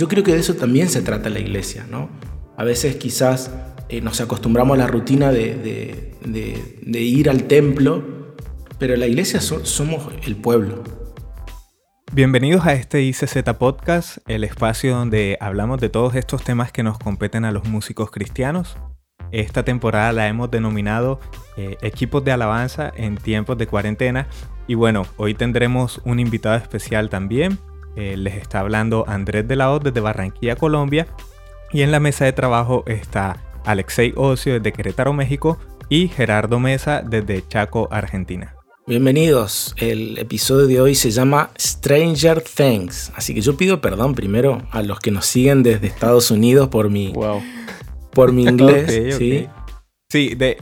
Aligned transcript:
yo 0.00 0.08
creo 0.08 0.24
que 0.24 0.32
de 0.32 0.38
eso 0.38 0.54
también 0.54 0.88
se 0.88 1.02
trata 1.02 1.28
la 1.28 1.40
iglesia, 1.40 1.86
¿no? 1.90 2.08
A 2.56 2.64
veces 2.64 2.96
quizás 2.96 3.50
eh, 3.90 4.00
nos 4.00 4.22
acostumbramos 4.22 4.76
a 4.76 4.78
la 4.78 4.86
rutina 4.86 5.30
de, 5.30 6.16
ir 6.94 7.28
al 7.28 7.44
templo, 7.44 8.34
pero 8.78 8.96
la 8.96 9.06
iglesia 9.06 9.42
somos 9.42 10.08
el 10.24 10.36
pueblo. 10.36 10.82
Bienvenidos 12.14 12.64
a 12.64 12.72
este 12.72 13.02
ICZ 13.02 13.42
Podcast, 13.58 14.18
el 14.26 14.44
espacio 14.44 14.96
donde 14.96 15.36
hablamos 15.38 15.82
de 15.82 15.90
todos 15.90 16.14
estos 16.14 16.42
temas 16.44 16.72
que 16.72 16.82
nos 16.82 16.98
competen 16.98 17.44
a 17.44 17.52
los 17.52 17.68
músicos 17.68 18.10
cristianos. 18.10 18.78
Esta 19.32 19.66
temporada 19.66 20.12
la 20.12 20.28
hemos 20.28 20.50
denominado 20.50 21.20
eh, 21.58 21.76
Equipos 21.82 22.24
de 22.24 22.32
Alabanza 22.32 22.90
en 22.96 23.18
tiempos 23.18 23.58
de 23.58 23.66
cuarentena. 23.66 24.28
Y 24.66 24.76
bueno, 24.76 25.04
hoy 25.18 25.34
tendremos 25.34 26.00
un 26.06 26.20
invitado 26.20 26.56
especial 26.56 27.10
también. 27.10 27.58
Eh, 27.96 28.16
les 28.16 28.36
está 28.36 28.60
hablando 28.60 29.04
Andrés 29.08 29.46
de 29.46 29.56
la 29.56 29.70
O 29.72 29.78
desde 29.78 30.00
Barranquilla, 30.00 30.56
Colombia. 30.56 31.06
Y 31.72 31.82
en 31.82 31.92
la 31.92 32.00
mesa 32.00 32.24
de 32.24 32.32
trabajo 32.32 32.84
está 32.86 33.42
Alexei 33.64 34.12
Ocio 34.16 34.54
desde 34.54 34.72
Querétaro, 34.72 35.12
México, 35.12 35.58
y 35.88 36.08
Gerardo 36.08 36.58
Mesa 36.60 37.02
desde 37.02 37.46
Chaco, 37.46 37.88
Argentina. 37.90 38.54
Bienvenidos. 38.86 39.74
El 39.76 40.18
episodio 40.18 40.66
de 40.66 40.80
hoy 40.80 40.94
se 40.94 41.10
llama 41.10 41.50
Stranger 41.58 42.42
Things. 42.42 43.12
Así 43.14 43.34
que 43.34 43.40
yo 43.40 43.56
pido 43.56 43.80
perdón 43.80 44.14
primero 44.14 44.62
a 44.70 44.82
los 44.82 44.98
que 45.00 45.10
nos 45.10 45.26
siguen 45.26 45.62
desde 45.62 45.86
Estados 45.86 46.30
Unidos 46.30 46.68
por 46.68 46.90
mi, 46.90 47.12
por 48.12 48.32
mi 48.32 48.42
inglés. 48.48 49.16
¿sí? 49.16 49.48
sí, 50.08 50.34
de, 50.34 50.58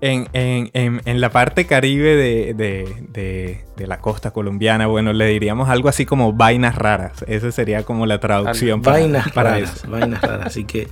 en, 0.00 0.28
en, 0.32 0.70
en, 1.04 1.20
la 1.20 1.30
parte 1.30 1.66
caribe 1.66 2.16
de, 2.16 2.54
de, 2.54 3.64
de, 3.76 3.86
la 3.86 3.98
costa 4.00 4.30
colombiana, 4.30 4.86
bueno, 4.86 5.12
le 5.12 5.26
diríamos 5.26 5.68
algo 5.68 5.88
así 5.88 6.04
como 6.04 6.32
vainas 6.32 6.76
raras. 6.76 7.24
Esa 7.26 7.50
sería 7.50 7.82
como 7.82 8.06
la 8.06 8.20
traducción 8.20 8.82
para, 8.82 8.98
vainas 8.98 9.32
para 9.32 9.58
eso. 9.58 9.88
Vainas 9.88 10.20
raras. 10.20 10.46
Así 10.46 10.64
que 10.64 10.88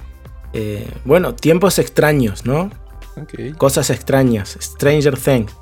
eh, 0.54 0.88
bueno, 1.04 1.34
tiempos 1.34 1.80
extraños, 1.80 2.46
¿no? 2.46 2.70
Cosas 3.58 3.90
extrañas, 3.90 4.56
Stranger 4.60 5.18
Things. 5.18 5.52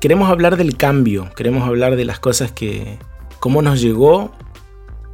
Queremos 0.00 0.30
hablar 0.30 0.56
del 0.56 0.76
cambio, 0.76 1.30
queremos 1.36 1.66
hablar 1.68 1.96
de 1.96 2.06
las 2.06 2.18
cosas 2.18 2.52
que, 2.52 2.98
cómo 3.40 3.60
nos 3.60 3.82
llegó, 3.82 4.32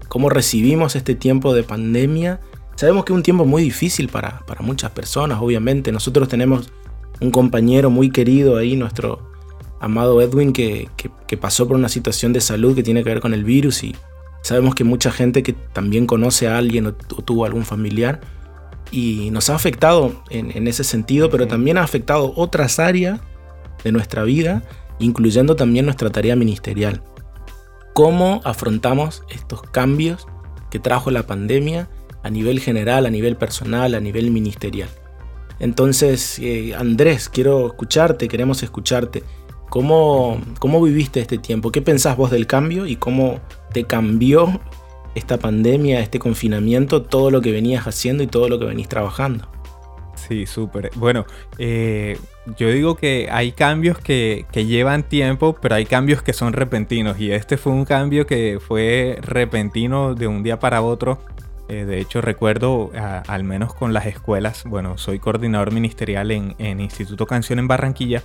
cómo 0.08 0.28
recibimos 0.30 0.94
este 0.94 1.16
tiempo 1.16 1.54
de 1.54 1.64
pandemia. 1.64 2.40
Sabemos 2.80 3.04
que 3.04 3.12
es 3.12 3.16
un 3.16 3.22
tiempo 3.22 3.44
muy 3.44 3.62
difícil 3.62 4.08
para, 4.08 4.42
muchas 4.60 4.90
personas, 4.92 5.38
obviamente. 5.40 5.92
Nosotros 5.92 6.28
tenemos 6.28 6.72
un 7.20 7.30
compañero 7.30 7.90
muy 7.90 8.10
querido 8.10 8.56
ahí, 8.56 8.74
nuestro 8.74 9.30
amado 9.80 10.22
Edwin, 10.22 10.54
que, 10.54 10.88
que 11.26 11.36
pasó 11.36 11.68
por 11.68 11.76
una 11.76 11.90
situación 11.90 12.32
de 12.32 12.40
salud 12.40 12.74
que 12.74 12.82
tiene 12.82 13.04
que 13.04 13.10
ver 13.10 13.20
con 13.20 13.34
el 13.34 13.44
virus 13.44 13.84
y 13.84 13.94
Sabemos 14.42 14.74
que 14.74 14.84
mucha 14.84 15.10
gente 15.10 15.42
que 15.42 15.52
también 15.52 16.06
conoce 16.06 16.48
a 16.48 16.56
alguien 16.56 16.86
o, 16.86 16.94
tuvo 16.94 17.44
algún 17.44 17.64
familiar 17.64 18.20
y 18.90 19.30
nos 19.30 19.50
ha 19.50 19.54
afectado 19.54 20.24
en, 20.30 20.66
ese 20.66 20.82
sentido, 20.82 21.30
pero 21.30 21.46
también 21.46 21.78
ha 21.78 21.82
afectado 21.82 22.32
otras 22.36 22.78
áreas 22.78 23.20
de 23.84 23.92
nuestra 23.92 24.24
vida, 24.24 24.62
incluyendo 24.98 25.56
también 25.56 25.84
nuestra 25.84 26.10
tarea 26.10 26.36
ministerial. 26.36 27.02
¿Cómo 27.92 28.40
afrontamos 28.44 29.22
estos 29.28 29.62
cambios 29.62 30.26
que 30.70 30.78
trajo 30.78 31.10
la 31.10 31.26
pandemia 31.26 31.88
a 32.22 32.30
nivel 32.30 32.60
general, 32.60 33.06
a 33.06 33.10
nivel 33.10 33.36
personal, 33.36 33.94
a 33.94 34.00
nivel 34.00 34.30
ministerial? 34.30 34.88
Entonces, 35.58 36.38
eh, 36.38 36.74
Andrés, 36.74 37.28
quiero 37.28 37.66
escucharte, 37.66 38.28
queremos 38.28 38.62
escucharte. 38.62 39.22
¿Cómo, 39.68 40.40
¿Cómo 40.58 40.82
viviste 40.82 41.20
este 41.20 41.38
tiempo? 41.38 41.70
¿Qué 41.70 41.82
pensás 41.82 42.16
vos 42.16 42.30
del 42.30 42.46
cambio 42.46 42.86
y 42.86 42.96
cómo 42.96 43.40
te 43.72 43.84
cambió 43.84 44.60
esta 45.14 45.38
pandemia, 45.38 46.00
este 46.00 46.18
confinamiento, 46.18 47.02
todo 47.02 47.30
lo 47.30 47.40
que 47.40 47.52
venías 47.52 47.86
haciendo 47.86 48.22
y 48.22 48.26
todo 48.26 48.48
lo 48.48 48.58
que 48.58 48.64
venís 48.64 48.88
trabajando? 48.88 49.48
Sí, 50.28 50.46
súper. 50.46 50.90
Bueno, 50.96 51.26
eh, 51.58 52.18
yo 52.58 52.70
digo 52.70 52.96
que 52.96 53.28
hay 53.30 53.52
cambios 53.52 53.98
que, 53.98 54.44
llevan 54.52 55.02
tiempo, 55.02 55.56
pero 55.60 55.74
hay 55.74 55.86
cambios 55.86 56.22
que 56.22 56.32
son 56.32 56.52
repentinos. 56.52 57.18
Y 57.18 57.32
este 57.32 57.56
fue 57.56 57.72
un 57.72 57.84
cambio 57.84 58.26
que 58.26 58.58
fue 58.60 59.18
repentino 59.22 60.14
de 60.14 60.26
un 60.26 60.42
día 60.42 60.58
para 60.58 60.82
otro. 60.82 61.18
Eh, 61.70 61.84
de 61.84 62.00
hecho, 62.00 62.20
recuerdo, 62.20 62.90
al 62.94 63.44
menos 63.44 63.74
con 63.74 63.92
las 63.92 64.06
escuelas, 64.06 64.64
bueno, 64.64 64.98
soy 64.98 65.20
coordinador 65.20 65.72
ministerial 65.72 66.32
en, 66.32 66.56
en 66.58 66.80
Instituto 66.80 67.26
Canción 67.26 67.60
en 67.60 67.68
Barranquilla. 67.68 68.24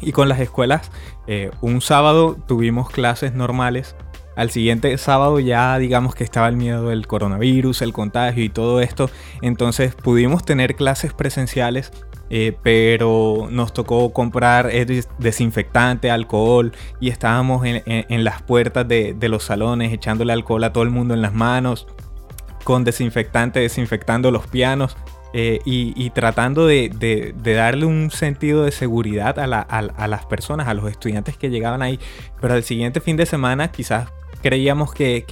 Y 0.00 0.10
con 0.10 0.28
las 0.28 0.40
escuelas, 0.40 0.90
eh, 1.28 1.52
un 1.60 1.80
sábado 1.80 2.36
tuvimos 2.48 2.90
clases 2.90 3.32
normales. 3.32 3.94
Al 4.34 4.50
siguiente 4.50 4.98
sábado 4.98 5.38
ya 5.38 5.78
digamos 5.78 6.16
que 6.16 6.24
estaba 6.24 6.48
el 6.48 6.56
miedo 6.56 6.88
del 6.88 7.06
coronavirus, 7.06 7.80
el 7.82 7.92
contagio 7.92 8.42
y 8.42 8.48
todo 8.48 8.80
esto. 8.80 9.08
Entonces 9.40 9.94
pudimos 9.94 10.44
tener 10.44 10.74
clases 10.74 11.12
presenciales, 11.12 11.92
eh, 12.28 12.56
pero 12.64 13.46
nos 13.52 13.72
tocó 13.72 14.12
comprar 14.12 14.68
desinfectante, 15.20 16.10
alcohol 16.10 16.72
y 17.00 17.10
estábamos 17.10 17.64
en, 17.64 18.24
las 18.24 18.42
puertas 18.42 18.88
de, 18.88 19.14
de, 19.14 19.28
los 19.28 19.44
salones 19.44 19.92
echándole 19.92 20.32
alcohol 20.32 20.64
a 20.64 20.72
todo 20.72 20.82
el 20.82 20.90
mundo 20.90 21.14
en 21.14 21.22
las 21.22 21.34
manos, 21.34 21.86
con 22.64 22.84
desinfectante 22.84 23.60
desinfectando 23.60 24.30
los 24.30 24.46
pianos. 24.46 24.96
Eh, 25.36 25.58
y, 25.64 26.10
tratando 26.10 26.64
de, 26.64 27.34
darle 27.42 27.86
un 27.86 28.12
sentido 28.12 28.62
de 28.62 28.70
seguridad 28.70 29.36
a, 29.40 30.06
las 30.06 30.26
personas, 30.26 30.68
a 30.68 30.74
los 30.74 30.88
estudiantes 30.88 31.36
que 31.36 31.50
llegaban 31.50 31.82
ahí. 31.82 31.98
Pero 32.40 32.54
al 32.54 32.62
siguiente 32.62 33.00
fin 33.00 33.16
de 33.16 33.26
semana 33.26 33.72
quizás 33.72 34.12
creíamos 34.42 34.94
que, 34.94 35.24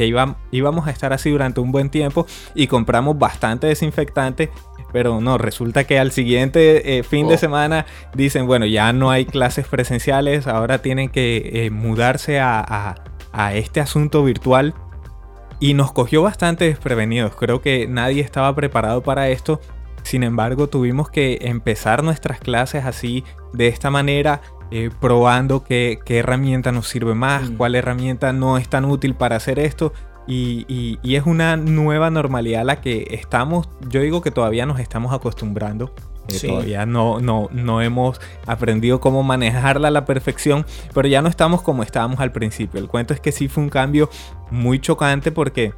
íbamos 0.50 0.86
a 0.88 0.90
estar 0.90 1.12
así 1.12 1.30
durante 1.30 1.60
un 1.60 1.70
buen 1.70 1.88
tiempo 1.88 2.26
y 2.56 2.66
compramos 2.66 3.16
bastante 3.16 3.68
desinfectante. 3.68 4.50
Pero 4.92 5.20
no, 5.20 5.38
resulta 5.38 5.84
que 5.84 6.00
al 6.00 6.10
siguiente 6.10 6.98
eh, 6.98 7.04
fin 7.04 7.28
de 7.28 7.36
oh. 7.36 7.38
semana 7.38 7.86
dicen, 8.12 8.48
bueno, 8.48 8.66
ya 8.66 8.92
no 8.92 9.12
hay 9.12 9.24
clases 9.24 9.68
presenciales, 9.68 10.48
ahora 10.48 10.82
tienen 10.82 11.10
que 11.10 11.66
eh, 11.66 11.70
mudarse 11.70 12.40
a, 12.40 12.96
a 13.32 13.54
este 13.54 13.78
asunto 13.78 14.24
virtual 14.24 14.74
y 15.62 15.72
nos 15.72 15.92
cogió 15.92 16.22
bastante 16.22 16.66
desprevenidos. 16.66 17.34
Creo 17.36 17.62
que 17.62 17.86
nadie 17.86 18.20
estaba 18.20 18.54
preparado 18.54 19.02
para 19.02 19.30
esto 19.30 19.60
sin 20.02 20.24
embargo, 20.24 20.68
tuvimos 20.68 21.10
que 21.10 21.38
empezar 21.42 22.02
nuestras 22.02 22.40
clases 22.40 22.84
así, 22.84 23.24
de 23.52 23.68
esta 23.68 23.90
manera, 23.90 24.40
eh, 24.70 24.90
probando 25.00 25.64
qué, 25.64 26.00
herramienta 26.06 26.72
nos 26.72 26.88
sirve 26.88 27.14
más, 27.14 27.50
mm. 27.50 27.56
cuál 27.56 27.74
herramienta 27.74 28.32
no 28.32 28.58
es 28.58 28.68
tan 28.68 28.84
útil 28.84 29.14
para 29.14 29.36
hacer 29.36 29.58
esto. 29.58 29.92
Y, 30.26 30.98
es 31.02 31.26
una 31.26 31.56
nueva 31.56 32.10
normalidad 32.10 32.62
a 32.62 32.64
la 32.64 32.80
que 32.80 33.08
estamos, 33.10 33.68
yo 33.88 34.00
digo 34.00 34.22
que 34.22 34.30
todavía 34.30 34.66
nos 34.66 34.80
estamos 34.80 35.12
acostumbrando. 35.12 35.94
Eh, 36.28 36.46
todavía 36.46 36.86
no, 36.86 37.20
no, 37.20 37.48
no 37.52 37.82
hemos 37.82 38.20
aprendido 38.46 39.00
cómo 39.00 39.22
manejarla 39.22 39.88
a 39.88 39.90
la 39.90 40.04
perfección, 40.04 40.64
pero 40.94 41.08
ya 41.08 41.20
no 41.22 41.28
estamos 41.28 41.62
como 41.62 41.82
estábamos 41.82 42.20
al 42.20 42.32
principio. 42.32 42.80
El 42.80 42.88
cuento 42.88 43.12
es 43.12 43.20
que 43.20 43.32
sí 43.32 43.48
fue 43.48 43.64
un 43.64 43.70
cambio 43.70 44.08
muy 44.50 44.78
chocante 44.78 45.32
porque 45.32 45.72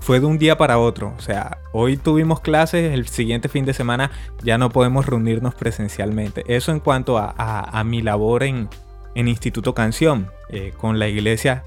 fue 0.00 0.20
de 0.20 0.26
un 0.26 0.38
día 0.38 0.56
para 0.56 0.78
otro. 0.78 1.14
O 1.18 1.20
sea, 1.20 1.58
hoy 1.72 1.96
tuvimos 1.96 2.40
clases, 2.40 2.92
el 2.92 3.08
siguiente 3.08 3.48
fin 3.48 3.64
de 3.64 3.74
semana 3.74 4.10
ya 4.42 4.58
no 4.58 4.70
podemos 4.70 5.06
reunirnos 5.06 5.54
presencialmente. 5.54 6.44
Eso 6.46 6.72
en 6.72 6.80
cuanto 6.80 7.18
a, 7.18 7.82
mi 7.84 8.02
labor 8.02 8.42
en, 8.42 8.68
Instituto 9.14 9.74
Canción, 9.74 10.30
eh, 10.50 10.72
con 10.76 10.98
la 10.98 11.08
iglesia. 11.08 11.64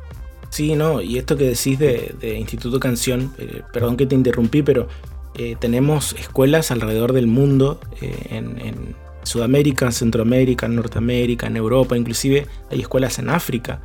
Sí, 0.50 0.76
no, 0.76 1.02
y 1.02 1.18
esto 1.18 1.36
que 1.36 1.46
decís 1.46 1.80
de, 1.80 2.36
Instituto 2.40 2.80
Canción, 2.80 3.34
eh, 3.38 3.62
perdón 3.74 3.98
que 3.98 4.06
te 4.06 4.16
interrumpí, 4.16 4.62
pero 4.62 4.88
eh, 5.36 5.56
tenemos 5.60 6.14
escuelas 6.14 6.72
alrededor 6.72 7.14
del 7.14 7.28
mundo, 7.28 7.80
en, 8.02 8.60
en, 8.60 8.96
Sudamérica, 9.22 9.86
en 9.86 9.92
Centroamérica, 9.92 10.66
en 10.66 10.76
Norteamérica, 10.76 11.48
en 11.48 11.58
Europa, 11.58 11.96
inclusive 11.96 12.48
hay 12.72 12.82
escuelas 12.82 13.20
en 13.20 13.30
África. 13.30 13.82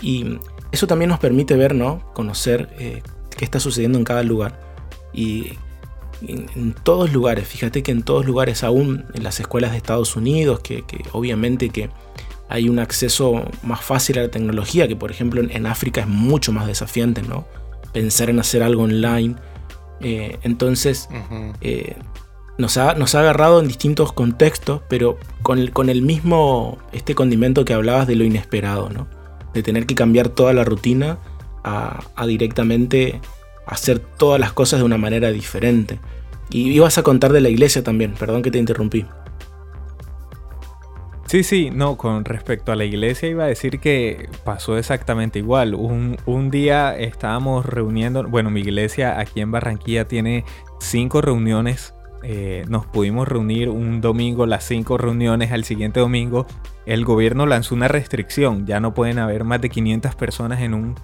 Y 0.00 0.38
eso 0.72 0.86
también 0.86 1.10
nos 1.10 1.20
permite 1.20 1.56
ver, 1.56 1.74
¿no? 1.74 2.10
Conocer 2.14 2.68
qué 2.76 3.44
está 3.44 3.60
sucediendo 3.60 3.98
en 3.98 4.04
cada 4.04 4.22
lugar. 4.22 4.58
Y 5.12 5.52
en, 6.26 6.74
todos 6.82 7.12
lugares, 7.12 7.46
fíjate 7.46 7.82
que 7.82 7.92
en 7.92 8.02
todos 8.02 8.26
lugares, 8.26 8.64
aún 8.64 9.04
en 9.14 9.22
las 9.22 9.40
escuelas 9.40 9.70
de 9.72 9.76
Estados 9.76 10.16
Unidos, 10.16 10.60
que, 10.60 10.84
obviamente 11.12 11.70
que 11.70 11.90
hay 12.48 12.68
un 12.68 12.78
acceso 12.78 13.44
más 13.62 13.84
fácil 13.84 14.18
a 14.18 14.22
la 14.22 14.30
tecnología, 14.30 14.88
que 14.88 14.96
por 14.96 15.10
ejemplo 15.10 15.42
en, 15.48 15.66
África 15.66 16.00
es 16.00 16.08
mucho 16.08 16.52
más 16.52 16.66
desafiante, 16.66 17.22
¿no? 17.22 17.46
Pensar 17.92 18.30
en 18.30 18.40
hacer 18.40 18.62
algo 18.62 18.82
online. 18.82 19.36
Eh, 20.00 20.38
entonces, 20.42 21.08
eh, 21.60 21.96
nos, 22.56 22.76
ha, 22.76 22.94
nos, 22.94 23.14
ha, 23.14 23.20
agarrado 23.20 23.60
en 23.60 23.68
distintos 23.68 24.12
contextos, 24.12 24.82
pero 24.88 25.18
con 25.42 25.58
el, 25.58 25.72
con 25.72 25.88
el 25.88 26.02
mismo, 26.02 26.78
este 26.92 27.14
condimento 27.14 27.64
que 27.64 27.74
hablabas 27.74 28.06
de 28.06 28.16
lo 28.16 28.24
inesperado, 28.24 28.90
¿no? 28.90 29.08
De 29.54 29.62
tener 29.62 29.86
que 29.86 29.94
cambiar 29.94 30.28
toda 30.28 30.52
la 30.52 30.64
rutina 30.64 31.18
a, 31.64 32.26
directamente 32.26 33.20
hacer 33.66 33.98
todas 33.98 34.40
las 34.40 34.52
cosas 34.52 34.80
de 34.80 34.84
una 34.84 34.98
manera 34.98 35.30
diferente. 35.30 35.98
Y 36.50 36.70
ibas 36.70 36.96
a 36.96 37.02
contar 37.02 37.32
de 37.32 37.40
la 37.40 37.50
iglesia 37.50 37.82
también, 37.82 38.14
perdón 38.14 38.42
que 38.42 38.50
te 38.50 38.58
interrumpí. 38.58 39.04
Sí, 41.28 41.44
sí, 41.44 41.70
no, 41.70 41.96
con 41.96 42.24
respecto 42.24 42.72
a 42.72 42.76
la 42.76 42.84
iglesia 42.84 43.28
iba 43.28 43.44
a 43.44 43.48
decir 43.48 43.80
que 43.80 44.28
pasó 44.44 44.78
exactamente 44.78 45.38
igual. 45.38 45.74
Un, 45.74 46.16
un 46.24 46.50
día 46.50 46.96
estábamos 46.96 47.66
reuniendo, 47.66 48.26
bueno, 48.26 48.50
mi 48.50 48.60
iglesia 48.60 49.20
aquí 49.20 49.40
en 49.40 49.50
Barranquilla 49.50 50.08
tiene 50.08 50.44
cinco 50.80 51.20
reuniones 51.20 51.94
eh, 52.22 52.64
nos 52.68 52.84
pudimos 52.86 53.28
reunir 53.28 53.68
un 53.68 54.00
domingo, 54.00 54.44
las 54.46 54.64
cinco 54.64 54.98
reuniones, 54.98 55.52
al 55.52 55.64
siguiente 55.64 56.00
domingo 56.00 56.46
el 56.84 57.04
gobierno 57.04 57.46
lanzó 57.46 57.74
una 57.74 57.86
restricción, 57.86 58.66
ya 58.66 58.80
no 58.80 58.92
pueden 58.94 59.18
haber 59.18 59.44
más 59.44 59.60
de 59.60 59.68
500 59.68 60.14
personas 60.16 60.60
en 60.62 60.74
un, 60.74 60.94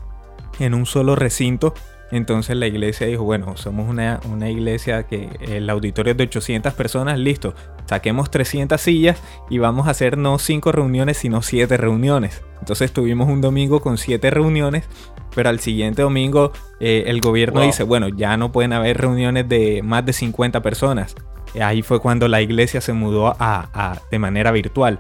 en 0.59 0.75
un 0.75 0.87
solo 0.87 1.15
recinto. 1.15 1.75
Entonces 2.15 2.57
la 2.57 2.67
iglesia 2.67 3.07
dijo, 3.07 3.25
bueno, 3.25 3.57
somos 3.57 3.89
una, 3.89 4.21
una 4.31 4.49
iglesia 4.49 5.03
que 5.03 5.29
el 5.41 5.69
auditorio 5.69 6.13
es 6.13 6.17
de 6.17 6.25
800 6.25 6.73
personas, 6.75 7.19
listo, 7.19 7.55
saquemos 7.87 8.31
300 8.31 8.81
sillas 8.81 9.21
y 9.51 9.59
vamos 9.59 9.89
a 9.89 9.91
hacer 9.91 10.17
no 10.17 10.39
5 10.39 10.73
reuniones, 10.73 11.19
sino 11.19 11.43
7 11.43 11.77
reuniones. 11.77 12.43
Entonces 12.61 12.93
tuvimos 12.93 13.29
un 13.29 13.41
domingo 13.41 13.81
con 13.81 13.99
7 13.99 14.31
reuniones 14.31 14.89
pero 15.35 15.49
al 15.49 15.61
siguiente 15.61 16.03
domingo 16.03 16.53
eh, 16.81 17.05
el 17.07 17.21
gobierno 17.21 17.61
dice, 17.61 17.83
bueno, 17.83 18.09
ya 18.09 18.37
no 18.37 18.53
pueden 18.53 18.73
haber 18.73 18.99
reuniones 18.99 19.49
de 19.49 19.83
más 19.83 20.07
de 20.07 20.13
50 20.13 20.63
personas. 20.63 21.15
Ahí 21.61 21.83
fue 21.83 22.01
cuando 22.01 22.29
la 22.29 22.41
iglesia 22.41 22.81
se 22.81 22.93
mudó 22.93 23.35
a, 23.39 24.01
de 24.11 24.19
manera 24.19 24.51
virtual. 24.53 24.99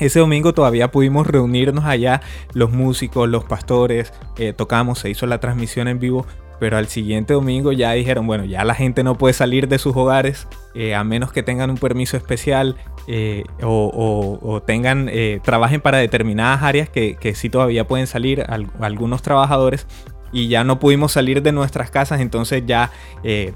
Ese 0.00 0.18
domingo 0.18 0.54
todavía 0.54 0.90
pudimos 0.90 1.26
reunirnos 1.26 1.84
allá, 1.84 2.22
los 2.54 2.72
músicos, 2.72 3.28
los 3.28 3.44
pastores, 3.44 4.12
eh, 4.38 4.54
tocamos, 4.54 4.98
se 4.98 5.10
hizo 5.10 5.26
la 5.26 5.40
transmisión 5.40 5.88
en 5.88 5.98
vivo, 5.98 6.26
pero 6.58 6.78
al 6.78 6.88
siguiente 6.88 7.34
domingo 7.34 7.70
ya 7.72 7.92
dijeron, 7.92 8.26
bueno, 8.26 8.44
ya 8.46 8.64
la 8.64 8.74
gente 8.74 9.04
no 9.04 9.16
puede 9.16 9.34
salir 9.34 9.68
de 9.68 9.78
sus 9.78 9.94
hogares 9.94 10.48
eh, 10.74 10.94
a 10.94 11.04
menos 11.04 11.32
que 11.32 11.42
tengan 11.42 11.70
un 11.70 11.76
permiso 11.76 12.16
especial 12.16 12.76
eh, 13.08 13.44
o, 13.62 14.62
tengan, 14.66 15.10
trabajen 15.42 15.80
para 15.80 15.98
determinadas 15.98 16.62
áreas 16.62 16.88
que 16.88 17.34
sí 17.34 17.50
todavía 17.50 17.86
pueden 17.86 18.06
salir 18.06 18.44
algunos 18.80 19.22
trabajadores 19.22 19.86
y 20.32 20.48
ya 20.48 20.64
no 20.64 20.78
pudimos 20.78 21.12
salir 21.12 21.42
de 21.42 21.52
nuestras 21.52 21.90
casas, 21.90 22.20
entonces 22.20 22.64
ya 22.66 22.90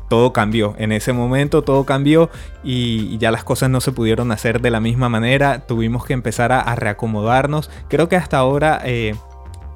todo 0.08 0.32
cambió. 0.32 0.74
En 0.78 0.92
ese 0.92 1.12
momento 1.12 1.62
todo 1.62 1.84
cambió 1.84 2.30
y, 2.62 3.16
ya 3.18 3.30
las 3.30 3.44
cosas 3.44 3.70
no 3.70 3.80
se 3.80 3.92
pudieron 3.92 4.32
hacer 4.32 4.60
de 4.60 4.70
la 4.70 4.80
misma 4.80 5.08
manera, 5.08 5.60
tuvimos 5.66 6.04
que 6.04 6.12
empezar 6.12 6.52
a, 6.52 6.74
reacomodarnos. 6.74 7.70
Creo 7.88 8.08
que 8.08 8.16
hasta 8.16 8.38
ahora 8.38 8.82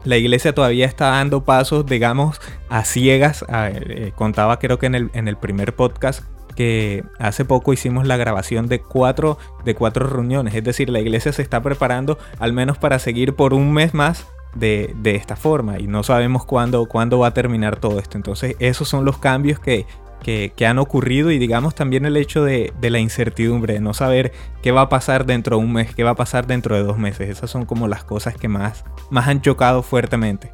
la 0.05 0.17
iglesia 0.17 0.55
todavía 0.55 0.87
está 0.87 1.11
dando 1.11 1.45
pasos, 1.45 1.87
digamos, 1.87 2.41
a 2.69 2.85
ciegas. 2.85 3.45
Eh, 3.51 4.13
contaba 4.15 4.59
creo 4.59 4.79
que 4.79 4.87
en 4.87 4.95
el, 4.95 5.11
en 5.13 5.29
el 5.29 5.37
primer 5.37 5.75
podcast 5.75 6.25
que 6.55 7.05
hace 7.19 7.45
poco 7.45 7.73
hicimos 7.73 8.07
la 8.07 8.17
grabación 8.17 8.67
de 8.67 8.81
cuatro, 8.81 9.39
de 9.65 9.75
cuatro 9.75 10.09
reuniones. 10.09 10.55
Es 10.55 10.65
decir, 10.65 10.89
la 10.89 10.99
iglesia 10.99 11.33
se 11.33 11.43
está 11.43 11.63
preparando 11.63 12.19
al 12.39 12.53
menos 12.53 12.79
para 12.79 12.99
seguir 12.99 13.35
por 13.35 13.55
un 13.55 13.73
mes 13.73 13.95
más 13.95 14.27
de, 14.55 14.95
de 15.01 15.15
esta 15.15 15.37
forma 15.37 15.79
y 15.79 15.87
no 15.87 16.03
sabemos 16.03 16.45
cuándo, 16.45 16.87
cuándo 16.87 17.19
va 17.19 17.29
a 17.29 17.35
terminar 17.35 17.77
todo 17.77 17.99
esto. 17.99 18.17
Entonces 18.17 18.57
esos 18.59 18.89
son 18.89 19.05
los 19.05 19.19
cambios 19.19 19.61
que, 19.61 19.87
que, 20.23 20.67
han 20.67 20.79
ocurrido 20.79 21.31
y 21.31 21.39
digamos 21.39 21.75
también 21.75 22.05
el 22.05 22.17
hecho 22.17 22.45
de, 22.45 22.73
la 22.81 22.99
incertidumbre, 22.99 23.75
de 23.75 23.81
no 23.81 23.95
saber 23.95 24.33
qué 24.63 24.73
va 24.73 24.83
a 24.83 24.89
pasar 24.89 25.27
dentro 25.27 25.57
de 25.57 25.65
un 25.65 25.73
mes, 25.73 25.95
qué 25.95 26.05
va 26.05 26.11
a 26.11 26.17
pasar 26.17 26.47
dentro 26.47 26.75
de 26.75 26.83
dos 26.83 26.99
meses. 26.99 27.29
Esas 27.29 27.51
son 27.51 27.65
como 27.65 27.89
las 27.89 28.05
cosas 28.05 28.37
que 28.37 28.49
más, 28.49 28.85
más 29.11 29.29
han 29.29 29.41
chocado 29.41 29.83
fuertemente. 29.83 30.53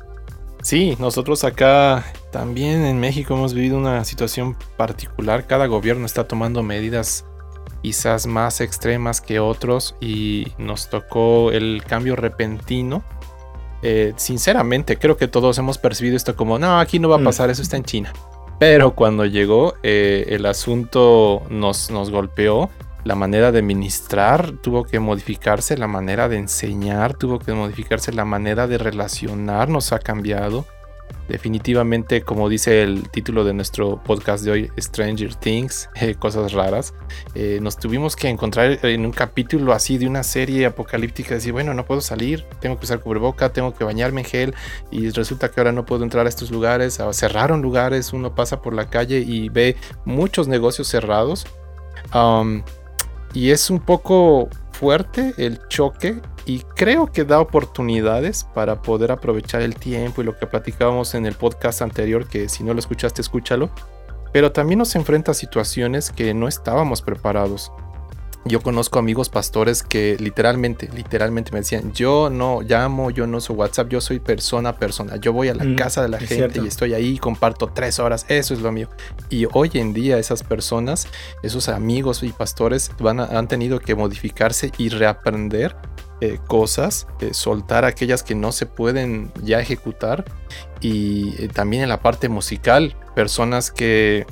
Sí, 0.63 0.97
nosotros 0.99 1.45
acá 1.45 2.05
también 2.33 2.85
en 2.85 2.99
México 2.99 3.35
hemos 3.35 3.53
vivido 3.53 3.77
una 3.77 4.05
situación 4.05 4.57
particular. 4.77 5.47
Cada 5.47 5.67
gobierno 5.67 6.07
está 6.07 6.27
tomando 6.27 6.63
medidas 6.63 7.27
quizás 7.83 8.27
más 8.27 8.63
extremas 8.63 9.21
que 9.21 9.41
otros 9.41 9.95
y 10.01 10.53
nos 10.57 10.89
tocó 10.89 11.53
el 11.53 11.83
cambio 11.87 12.17
repentino. 12.17 13.05
Eh, 13.87 14.15
sinceramente, 14.17 14.97
creo 14.97 15.19
que 15.19 15.29
todos 15.29 15.59
hemos 15.59 15.77
percibido 15.77 16.17
esto 16.17 16.35
como, 16.35 16.59
no, 16.59 16.81
aquí 16.81 16.99
no 16.99 17.11
va 17.11 17.17
a 17.17 17.19
mm. 17.19 17.25
pasar, 17.25 17.51
eso 17.51 17.61
está 17.61 17.77
en 17.77 17.85
China. 17.85 18.15
Pero 18.59 18.95
cuando 18.95 19.27
llegó, 19.27 19.75
eh, 19.83 20.25
el 20.31 20.47
asunto 20.47 21.43
nos, 21.51 21.91
nos 21.91 22.11
golpeó. 22.11 22.71
La 23.05 23.15
manera 23.15 23.53
de 23.53 23.61
ministrar 23.61 24.53
tuvo 24.63 24.85
que 24.85 25.01
modificarse, 25.01 25.77
la 25.77 25.87
manera 25.87 26.31
de 26.31 26.39
enseñar 26.39 27.13
tuvo 27.13 27.39
que 27.39 27.53
modificarse, 27.53 28.11
la 28.11 28.25
manera 28.25 28.67
de 28.67 28.79
relacionarnos 28.79 29.93
ha 29.93 29.99
cambiado. 29.99 30.65
Definitivamente, 31.29 32.23
como 32.23 32.51
dice 32.51 32.83
el 32.83 33.09
título 33.09 33.45
de 33.45 33.55
nuestro 33.55 34.03
podcast 34.03 34.45
de 34.45 34.51
hoy, 34.51 34.73
Stranger 34.79 35.35
Things, 35.35 35.89
eh, 36.01 36.15
cosas 36.15 36.53
raras, 36.53 36.93
eh, 37.35 37.59
nos 37.63 37.79
tuvimos 37.79 38.15
que 38.15 38.29
encontrar 38.29 38.85
en 38.85 39.07
un 39.07 39.13
capítulo 39.13 39.73
así 39.73 39.97
de 39.97 40.07
una 40.07 40.23
serie 40.23 40.67
apocalíptica, 40.67 41.35
decir, 41.35 41.53
bueno, 41.53 41.73
no 41.73 41.87
puedo 41.87 42.03
salir, 42.03 42.45
tengo 42.61 42.79
que 42.79 42.85
usar 42.85 43.01
cubreboca, 43.01 43.53
tengo 43.53 43.75
que 43.75 43.85
bañarme 43.85 44.21
en 44.21 44.27
gel 44.27 44.55
y 44.91 45.09
resulta 45.11 45.51
que 45.51 45.61
ahora 45.61 45.73
no 45.73 45.87
puedo 45.87 46.05
entrar 46.05 46.27
a 46.27 46.29
estos 46.29 46.51
lugares, 46.51 46.99
cerraron 47.13 47.63
lugares, 47.63 48.13
uno 48.13 48.35
pasa 48.35 48.61
por 48.61 48.75
la 48.75 48.91
calle 48.91 49.21
y 49.21 49.49
ve 49.49 49.77
muchos 50.05 50.47
negocios 50.47 50.89
cerrados. 50.89 51.47
Y 53.33 53.51
es 53.51 53.69
un 53.71 53.81
poco 53.81 54.49
fuerte 54.75 55.35
el 55.39 55.61
choque 55.69 56.21
y 56.47 56.61
creo 56.77 57.07
que 57.07 57.25
da 57.25 57.41
oportunidades 57.41 58.45
para 58.45 58.83
poder 58.83 59.13
aprovechar 59.13 59.63
el 59.63 59.77
tiempo 59.77 60.21
y 60.21 60.25
lo 60.25 60.37
que 60.37 60.47
platicábamos 60.47 61.15
en 61.15 61.27
el 61.27 61.35
podcast 61.35 61.81
anterior, 61.81 62.29
que 62.29 62.49
si 62.49 62.65
no 62.65 62.75
lo 62.75 62.81
escuchaste, 62.81 63.23
escúchalo. 63.23 63.71
Pero 64.33 64.51
también 64.53 64.81
nos 64.81 64.97
enfrenta 64.97 65.31
a 65.31 65.35
situaciones 65.35 66.11
que 66.11 66.35
no 66.35 66.49
estábamos 66.49 67.03
preparados. 67.03 67.73
Yo 68.47 68.61
conozco 68.61 68.99
amigos 68.99 69.31
pastores 69.31 69.83
que 69.83 70.17
literalmente, 70.19 70.91
literalmente 70.95 71.51
me 71.53 71.61
decían, 71.61 71.93
yo 71.93 72.29
no 72.31 72.61
llamo, 72.61 73.11
yo 73.11 73.27
no 73.27 73.39
uso 73.39 73.55
WhatsApp, 73.55 73.89
yo 73.89 74.01
soy 74.01 74.21
persona 74.21 74.71
a 74.71 74.77
persona, 74.77 75.17
yo 75.17 75.33
voy 75.33 75.49
a 75.49 75.55
la 75.55 75.65
mm, 75.65 75.77
casa 75.77 76.03
de 76.03 76.09
la 76.09 76.19
gente 76.19 76.61
y 76.63 76.67
estoy 76.67 76.93
ahí, 76.93 77.17
comparto 77.19 77.69
tres 77.69 77.99
horas, 77.99 78.27
eso 78.29 78.53
es 78.53 78.61
lo 78.61 78.71
mío. 78.71 78.91
Y 79.31 79.47
hoy 79.53 79.71
en 79.75 79.95
día 79.95 80.19
esas 80.19 80.43
personas, 80.43 81.09
esos 81.43 81.69
amigos 81.69 82.23
y 82.23 82.31
pastores 82.31 82.91
van 82.99 83.21
han 83.21 83.49
tenido 83.49 83.81
que 83.81 83.95
modificarse 83.95 84.73
y 84.77 84.89
reaprender 84.91 85.77
eh, 86.21 86.39
cosas, 86.47 87.07
eh, 87.21 87.35
soltar 87.35 87.85
aquellas 87.85 88.23
que 88.23 88.35
no 88.35 88.53
se 88.53 88.67
pueden 88.67 89.33
ya 89.43 89.61
ejecutar 89.61 90.25
y 90.81 91.35
eh, 91.43 91.49
también 91.49 91.83
en 91.83 91.89
la 91.89 92.01
parte 92.01 92.29
musical, 92.29 92.97
personas 93.15 93.71
que 93.71 94.27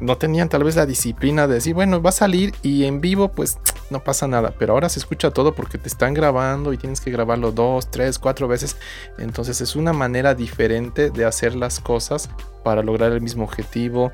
no 0.00 0.16
tenían 0.16 0.48
tal 0.48 0.64
vez 0.64 0.76
la 0.76 0.86
disciplina 0.86 1.46
de 1.46 1.54
decir, 1.54 1.74
bueno, 1.74 2.00
va 2.00 2.10
a 2.10 2.12
salir 2.12 2.54
y 2.62 2.84
en 2.84 3.00
vivo 3.00 3.28
pues 3.28 3.58
no 3.90 4.04
pasa 4.04 4.28
nada, 4.28 4.54
pero 4.58 4.74
ahora 4.74 4.88
se 4.88 4.98
escucha 4.98 5.30
todo 5.30 5.54
porque 5.54 5.78
te 5.78 5.88
están 5.88 6.14
grabando 6.14 6.72
y 6.72 6.78
tienes 6.78 7.00
que 7.00 7.10
grabarlo 7.10 7.52
dos, 7.52 7.90
tres, 7.90 8.18
cuatro 8.18 8.48
veces. 8.48 8.76
Entonces 9.18 9.60
es 9.60 9.76
una 9.76 9.92
manera 9.92 10.34
diferente 10.34 11.10
de 11.10 11.24
hacer 11.24 11.54
las 11.54 11.80
cosas 11.80 12.28
para 12.62 12.82
lograr 12.82 13.12
el 13.12 13.20
mismo 13.20 13.44
objetivo. 13.44 14.12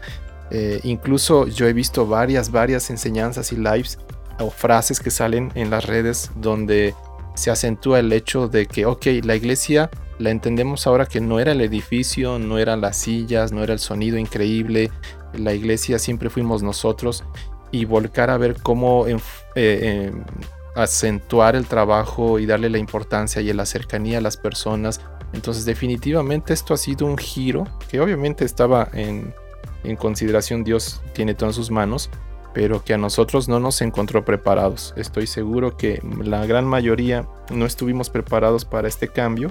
Eh, 0.50 0.80
incluso 0.84 1.46
yo 1.46 1.66
he 1.66 1.72
visto 1.72 2.06
varias, 2.06 2.50
varias 2.50 2.90
enseñanzas 2.90 3.52
y 3.52 3.56
lives 3.56 3.98
o 4.38 4.50
frases 4.50 5.00
que 5.00 5.10
salen 5.10 5.52
en 5.54 5.70
las 5.70 5.86
redes 5.86 6.30
donde 6.36 6.94
se 7.34 7.50
acentúa 7.50 7.98
el 7.98 8.12
hecho 8.12 8.48
de 8.48 8.66
que, 8.66 8.86
ok, 8.86 9.06
la 9.22 9.34
iglesia 9.34 9.90
la 10.18 10.30
entendemos 10.30 10.86
ahora 10.86 11.06
que 11.06 11.20
no 11.20 11.40
era 11.40 11.52
el 11.52 11.60
edificio, 11.60 12.38
no 12.38 12.58
eran 12.58 12.80
las 12.80 12.96
sillas, 12.96 13.50
no 13.52 13.64
era 13.64 13.72
el 13.72 13.80
sonido 13.80 14.16
increíble, 14.16 14.90
la 15.38 15.54
iglesia 15.54 15.98
siempre 15.98 16.30
fuimos 16.30 16.62
nosotros 16.62 17.24
y 17.70 17.84
volcar 17.84 18.30
a 18.30 18.38
ver 18.38 18.56
cómo 18.62 19.06
eh, 19.06 19.18
em, 19.54 20.24
acentuar 20.76 21.56
el 21.56 21.66
trabajo 21.66 22.38
y 22.38 22.46
darle 22.46 22.70
la 22.70 22.78
importancia 22.78 23.42
y 23.42 23.52
la 23.52 23.66
cercanía 23.66 24.18
a 24.18 24.20
las 24.20 24.36
personas. 24.36 25.00
Entonces 25.32 25.64
definitivamente 25.64 26.52
esto 26.52 26.74
ha 26.74 26.76
sido 26.76 27.06
un 27.06 27.18
giro 27.18 27.66
que 27.88 28.00
obviamente 28.00 28.44
estaba 28.44 28.88
en, 28.92 29.34
en 29.82 29.96
consideración 29.96 30.62
Dios 30.62 31.00
tiene 31.12 31.34
todo 31.34 31.50
en 31.50 31.54
sus 31.54 31.70
manos, 31.70 32.10
pero 32.52 32.84
que 32.84 32.94
a 32.94 32.98
nosotros 32.98 33.48
no 33.48 33.58
nos 33.58 33.82
encontró 33.82 34.24
preparados. 34.24 34.94
Estoy 34.96 35.26
seguro 35.26 35.76
que 35.76 36.00
la 36.22 36.46
gran 36.46 36.64
mayoría 36.64 37.26
no 37.50 37.66
estuvimos 37.66 38.10
preparados 38.10 38.64
para 38.64 38.86
este 38.86 39.08
cambio 39.08 39.50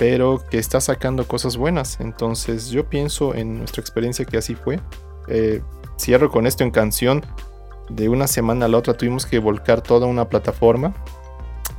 pero 0.00 0.42
que 0.50 0.56
está 0.56 0.80
sacando 0.80 1.28
cosas 1.28 1.58
buenas. 1.58 2.00
Entonces 2.00 2.70
yo 2.70 2.88
pienso 2.88 3.34
en 3.34 3.58
nuestra 3.58 3.82
experiencia 3.82 4.24
que 4.24 4.38
así 4.38 4.54
fue. 4.54 4.80
Eh, 5.28 5.62
cierro 5.98 6.30
con 6.30 6.46
esto 6.46 6.64
en 6.64 6.70
canción. 6.70 7.24
De 7.88 8.08
una 8.08 8.26
semana 8.26 8.66
a 8.66 8.68
la 8.68 8.78
otra 8.78 8.94
tuvimos 8.94 9.26
que 9.26 9.38
volcar 9.40 9.80
toda 9.80 10.06
una 10.06 10.28
plataforma, 10.28 10.94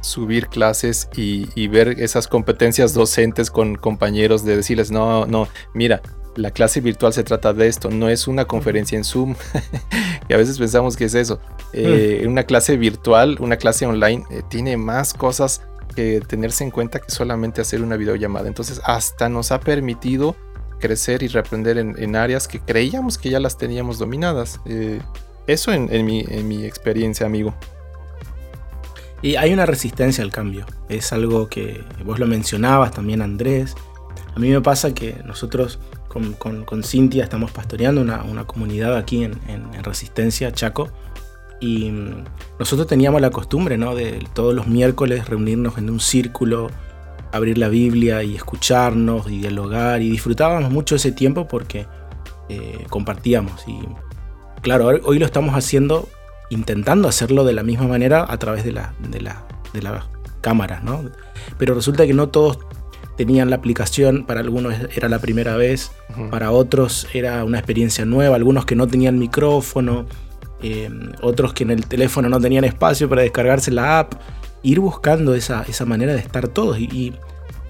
subir 0.02 0.48
clases 0.48 1.10
y, 1.16 1.68
ver 1.68 2.00
esas 2.02 2.28
competencias 2.28 2.94
docentes 2.94 3.50
con 3.50 3.76
compañeros 3.76 4.44
de 4.44 4.58
decirles, 4.58 4.92
no, 4.92 5.26
no, 5.26 5.48
mira, 5.74 6.02
la 6.36 6.52
clase 6.52 6.82
virtual 6.82 7.14
se 7.14 7.24
trata 7.24 7.54
de 7.54 7.68
esto, 7.68 7.90
no 7.90 8.10
es 8.10 8.28
una 8.28 8.46
conferencia 8.46 8.98
en 8.98 9.06
Zoom, 9.06 9.36
y 10.30 10.34
a 10.34 10.38
veces 10.38 10.58
pensamos 10.58 10.98
que 10.98 11.06
es 11.06 11.16
eso. 11.16 11.40
Eh, 11.72 12.24
mm. 12.26 12.30
Una 12.30 12.44
clase 12.44 12.76
virtual, 12.76 13.38
una 13.40 13.56
clase 13.56 13.86
online, 13.86 14.26
eh, 14.32 14.42
tiene 14.50 14.76
más 14.76 15.14
cosas 15.14 15.62
que 15.96 16.22
tenerse 16.22 16.64
en 16.64 16.72
cuenta 16.72 17.00
que 17.00 17.12
solamente 17.12 17.62
hacer 17.62 17.82
una 17.82 17.98
videollamada. 17.98 18.48
Entonces 18.48 18.82
hasta 18.84 19.30
nos 19.30 19.52
ha 19.52 19.60
permitido 19.60 20.36
crecer 20.82 21.24
y 21.24 21.30
reaprender 21.30 21.78
en, 21.78 22.16
áreas 22.18 22.50
que 22.50 22.60
creíamos 22.60 23.18
que 23.18 23.30
ya 23.30 23.40
las 23.40 23.58
teníamos 23.58 24.00
dominadas. 24.00 24.60
Eh, 24.66 25.00
eso 25.48 25.72
en, 25.72 26.06
mi, 26.06 26.26
en 26.28 26.48
mi 26.50 26.66
experiencia, 26.66 27.26
amigo. 27.26 27.56
Y 29.22 29.36
hay 29.36 29.54
una 29.54 29.66
resistencia 29.66 30.24
al 30.24 30.32
cambio. 30.32 30.66
Es 30.90 31.14
algo 31.14 31.48
que 31.48 31.84
vos 32.04 32.20
lo 32.20 32.28
mencionabas 32.28 32.92
también, 32.92 33.22
Andrés. 33.22 33.76
A 34.36 34.40
mí 34.40 34.50
me 34.50 34.62
pasa 34.62 34.94
que 34.94 35.16
nosotros 35.26 35.80
con, 36.08 36.34
con, 36.66 36.84
Cintia 36.84 37.24
estamos 37.24 37.52
pastoreando 37.52 38.02
una, 38.02 38.24
una 38.24 38.46
comunidad 38.46 38.98
aquí 38.98 39.24
en, 39.24 39.40
en, 39.48 39.84
Resistencia, 39.84 40.52
Chaco. 40.52 40.90
Y 41.60 41.92
mm, 41.92 42.24
nosotros 42.60 42.88
teníamos 42.88 43.22
la 43.22 43.30
costumbre, 43.30 43.78
¿no? 43.78 43.96
De 43.96 44.26
todos 44.34 44.54
los 44.54 44.68
miércoles 44.68 45.30
reunirnos 45.30 45.78
en 45.78 45.90
un 45.90 46.00
círculo, 46.00 46.70
abrir 47.32 47.58
la 47.58 47.70
Biblia 47.70 48.24
y 48.24 48.36
escucharnos 48.36 49.30
y 49.30 49.40
dialogar. 49.40 50.02
Y 50.02 50.10
disfrutábamos 50.10 50.72
mucho 50.72 50.96
ese 50.96 51.12
tiempo 51.12 51.48
porque 51.48 51.88
eh, 52.50 52.86
compartíamos. 52.90 53.64
Y 53.68 53.80
claro, 54.62 54.88
hoy 55.04 55.20
lo 55.20 55.26
estamos 55.26 55.56
haciendo 55.56 56.08
intentando 56.52 57.08
hacerlo 57.08 57.46
de 57.46 57.54
la 57.54 57.64
misma 57.64 57.88
manera 57.88 58.26
a 58.28 58.38
través 58.38 58.64
de 58.64 58.74
la, 58.74 58.94
de 59.10 59.22
la, 59.22 59.46
de 59.74 59.82
la 59.82 60.06
cámara, 60.42 60.82
¿no? 60.84 61.02
Pero 61.58 61.74
resulta 61.74 62.06
que 62.06 62.14
no 62.14 62.30
todos 62.30 62.60
tenían 63.16 63.50
la 63.50 63.56
aplicación, 63.56 64.26
para 64.26 64.42
algunos 64.42 64.76
era 64.96 65.08
la 65.08 65.20
primera 65.20 65.56
vez, 65.56 65.92
para 66.30 66.52
otros 66.52 67.08
era 67.14 67.44
una 67.46 67.58
experiencia 67.58 68.04
nueva, 68.04 68.36
algunos 68.36 68.66
que 68.66 68.76
no 68.76 68.88
tenían 68.88 69.18
micrófono, 69.18 70.08
em, 70.62 71.14
otros 71.22 71.54
que 71.54 71.64
en 71.64 71.72
el 71.72 71.86
teléfono 71.86 72.28
no 72.28 72.40
tenían 72.40 72.66
espacio 72.66 73.08
para 73.08 73.22
descargarse 73.22 73.72
la 73.72 74.00
app, 74.00 74.14
ir 74.64 74.80
buscando 74.80 75.36
esa, 75.36 75.64
esa 75.64 75.86
manera 75.86 76.14
de 76.14 76.20
estar 76.20 76.48
todos 76.48 76.80
y, 76.80 77.14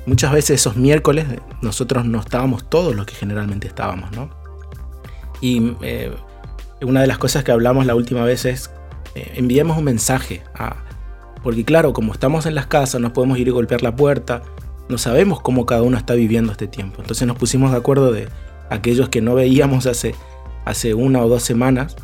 muchas 0.07 0.31
veces 0.31 0.59
esos 0.59 0.77
miércoles 0.77 1.27
nosotros 1.61 2.05
no 2.05 2.19
estábamos 2.19 2.67
todos 2.67 2.95
los 2.95 3.05
que 3.05 3.13
generalmente 3.13 3.67
estábamos, 3.67 4.11
¿no? 4.13 4.31
Y 5.41 5.75
eh, 5.83 6.11
una 6.81 7.01
de 7.01 7.07
las 7.07 7.19
cosas 7.19 7.43
que 7.43 7.51
hablamos 7.51 7.85
la 7.85 7.93
última 7.93 8.23
vez 8.23 8.45
es 8.45 8.71
eh, 9.15 9.33
enviamos 9.35 9.77
un 9.77 9.83
mensaje 9.83 10.43
a... 10.55 10.77
Porque 11.43 11.65
claro, 11.65 11.93
como 11.93 12.13
estamos 12.13 12.45
en 12.45 12.55
las 12.55 12.67
casas, 12.67 13.01
no 13.01 13.13
podemos 13.13 13.37
ir 13.39 13.47
y 13.47 13.51
golpear 13.51 13.81
la 13.81 13.95
puerta, 13.95 14.43
no 14.89 14.97
sabemos 14.97 15.41
cómo 15.41 15.65
cada 15.65 15.81
uno 15.81 15.97
está 15.97 16.13
viviendo 16.13 16.51
este 16.51 16.67
tiempo. 16.67 17.01
Entonces 17.01 17.27
nos 17.27 17.37
pusimos 17.37 17.71
de 17.71 17.77
acuerdo 17.77 18.11
de 18.11 18.27
aquellos 18.69 19.09
que 19.09 19.21
no 19.21 19.35
veíamos 19.35 19.87
hace, 19.87 20.13
hace 20.65 20.93
una 20.93 21.23
o 21.23 21.29
dos 21.29 21.41
semanas, 21.43 21.95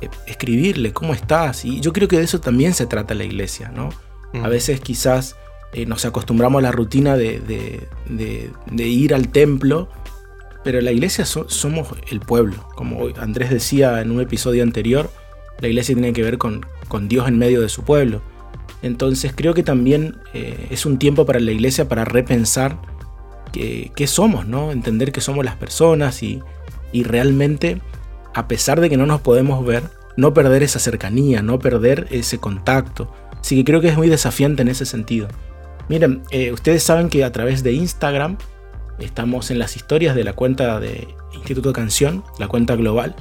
eh, 0.00 0.08
escribirle 0.26 0.92
cómo 0.92 1.12
estás. 1.12 1.64
Y 1.64 1.80
yo 1.80 1.92
creo 1.92 2.06
que 2.06 2.18
de 2.18 2.24
eso 2.24 2.40
también 2.40 2.74
se 2.74 2.86
trata 2.86 3.14
la 3.14 3.24
iglesia, 3.24 3.70
¿no? 3.74 3.90
A 4.42 4.48
veces 4.48 4.80
quizás 4.80 5.36
eh, 5.72 5.86
nos 5.86 6.04
acostumbramos 6.04 6.60
a 6.60 6.62
la 6.62 6.72
rutina 6.72 7.16
de, 7.16 7.80
ir 8.76 9.14
al 9.14 9.28
templo 9.28 9.88
pero 10.62 10.80
la 10.80 10.92
iglesia 10.92 11.26
somos 11.26 11.88
el 12.10 12.20
pueblo. 12.20 12.66
Como 12.74 13.08
Andrés 13.18 13.50
decía 13.50 14.00
en 14.00 14.10
un 14.10 14.22
episodio 14.22 14.62
anterior, 14.62 15.10
la 15.60 15.68
iglesia 15.68 15.94
tiene 15.94 16.14
que 16.14 16.22
ver 16.22 16.38
con, 16.38 16.64
Dios 17.06 17.28
en 17.28 17.36
medio 17.36 17.60
de 17.60 17.68
su 17.68 17.82
pueblo. 17.82 18.22
Entonces 18.80 19.34
creo 19.36 19.52
que 19.52 19.62
también 19.62 20.16
eh, 20.32 20.68
es 20.70 20.86
un 20.86 20.98
tiempo 20.98 21.26
para 21.26 21.38
la 21.38 21.52
iglesia 21.52 21.86
para 21.86 22.06
repensar 22.06 22.78
qué 23.52 24.06
somos, 24.06 24.46
¿no? 24.46 24.72
Entender 24.72 25.12
que 25.12 25.20
somos 25.20 25.44
las 25.44 25.56
personas 25.56 26.22
y 26.22 26.42
realmente, 26.94 27.82
a 28.32 28.48
pesar 28.48 28.80
de 28.80 28.88
que 28.88 28.96
no 28.96 29.04
nos 29.04 29.20
podemos 29.20 29.64
ver, 29.66 29.82
no 30.16 30.32
perder 30.32 30.62
esa 30.62 30.78
cercanía, 30.78 31.42
no 31.42 31.58
perder 31.58 32.06
ese 32.10 32.38
contacto. 32.38 33.12
Así 33.44 33.56
que 33.56 33.64
creo 33.64 33.82
que 33.82 33.88
es 33.88 33.96
muy 33.98 34.08
desafiante 34.08 34.62
en 34.62 34.68
ese 34.68 34.86
sentido. 34.86 35.28
Miren, 35.90 36.22
eh, 36.30 36.50
ustedes 36.50 36.82
saben 36.82 37.10
que 37.10 37.24
a 37.24 37.32
través 37.32 37.62
de 37.62 37.72
Instagram 37.72 38.38
Estamos 38.98 39.50
en 39.50 39.58
las 39.58 39.76
historias 39.76 40.14
de 40.14 40.24
la 40.24 40.34
cuenta 40.34 40.78
de 40.78 41.08
Instituto 41.32 41.72
Canción, 41.72 42.22
la 42.38 42.48
cuenta 42.48 42.76
global, 42.76 43.16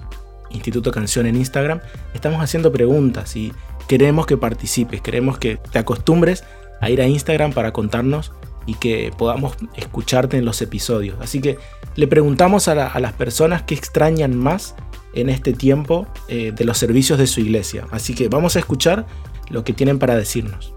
Instituto 0.52 0.92
Canción 0.92 1.26
en 1.26 1.36
Instagram. 1.36 1.80
Estamos 2.14 2.42
haciendo 2.42 2.72
preguntas 2.72 3.36
y 3.36 3.54
queremos 3.88 4.28
que 4.28 4.38
participes, 4.38 5.02
queremos 5.02 5.40
que 5.40 5.58
te 5.58 5.80
acostumbres 5.80 6.44
a 6.80 6.90
ir 6.90 7.02
a 7.02 7.08
Instagram 7.08 7.54
para 7.54 7.74
contarnos 7.74 8.32
y 8.66 8.76
que 8.76 9.12
podamos 9.18 9.56
escucharte 9.76 10.38
en 10.38 10.46
los 10.46 10.62
episodios. 10.62 11.18
Así 11.22 11.42
que 11.42 11.58
le 11.96 12.08
preguntamos 12.08 12.68
a, 12.68 13.00
las 13.00 13.14
personas 13.14 13.64
que 13.64 13.74
extrañan 13.74 14.38
más 14.38 14.76
en 15.16 15.30
este 15.30 15.54
tiempo 15.54 16.08
eh, 16.28 16.54
de 16.56 16.66
los 16.66 16.78
servicios 16.78 17.18
de 17.18 17.28
su 17.28 17.40
iglesia. 17.40 17.88
Así 17.92 18.14
que 18.14 18.28
vamos 18.28 18.56
a 18.56 18.60
escuchar 18.60 19.06
lo 19.54 19.64
que 19.64 19.72
tienen 19.72 20.00
para 20.00 20.16
decirnos. 20.16 20.74